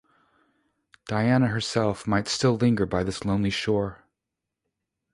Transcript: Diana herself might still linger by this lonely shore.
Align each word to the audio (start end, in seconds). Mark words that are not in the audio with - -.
Diana 1.05 1.45
herself 1.49 2.07
might 2.07 2.27
still 2.27 2.55
linger 2.55 2.87
by 2.87 3.03
this 3.03 3.23
lonely 3.23 3.51
shore. 3.51 4.03